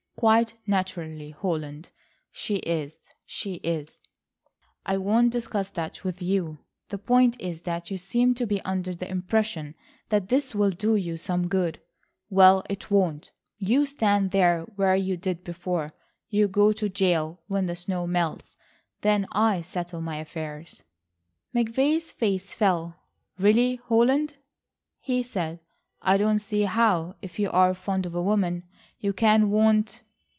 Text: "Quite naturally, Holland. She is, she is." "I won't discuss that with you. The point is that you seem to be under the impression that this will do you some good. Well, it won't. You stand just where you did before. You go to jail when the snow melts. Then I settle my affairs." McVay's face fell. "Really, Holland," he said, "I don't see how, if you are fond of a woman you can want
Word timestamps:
"Quite 0.17 0.53
naturally, 0.67 1.31
Holland. 1.31 1.89
She 2.31 2.57
is, 2.57 3.01
she 3.25 3.55
is." 3.63 4.05
"I 4.85 4.95
won't 4.97 5.31
discuss 5.31 5.71
that 5.71 6.03
with 6.03 6.21
you. 6.21 6.59
The 6.89 6.99
point 6.99 7.41
is 7.41 7.63
that 7.63 7.89
you 7.89 7.97
seem 7.97 8.35
to 8.35 8.45
be 8.45 8.61
under 8.61 8.93
the 8.93 9.09
impression 9.09 9.73
that 10.09 10.29
this 10.29 10.53
will 10.53 10.69
do 10.69 10.95
you 10.95 11.17
some 11.17 11.47
good. 11.47 11.81
Well, 12.29 12.63
it 12.69 12.91
won't. 12.91 13.31
You 13.57 13.87
stand 13.87 14.31
just 14.31 14.69
where 14.75 14.95
you 14.95 15.17
did 15.17 15.43
before. 15.43 15.95
You 16.29 16.47
go 16.47 16.71
to 16.71 16.87
jail 16.87 17.41
when 17.47 17.65
the 17.65 17.75
snow 17.75 18.05
melts. 18.05 18.57
Then 19.01 19.25
I 19.31 19.63
settle 19.63 20.01
my 20.01 20.17
affairs." 20.17 20.83
McVay's 21.55 22.11
face 22.11 22.53
fell. 22.53 22.95
"Really, 23.39 23.77
Holland," 23.87 24.35
he 24.99 25.23
said, 25.23 25.61
"I 25.99 26.17
don't 26.17 26.37
see 26.37 26.63
how, 26.65 27.15
if 27.23 27.39
you 27.39 27.49
are 27.49 27.73
fond 27.73 28.05
of 28.05 28.13
a 28.13 28.21
woman 28.21 28.65
you 28.99 29.13
can 29.13 29.49
want 29.49 30.03